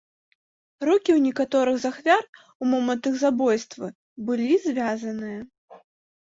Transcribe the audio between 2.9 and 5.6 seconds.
іх забойствы былі звязаныя.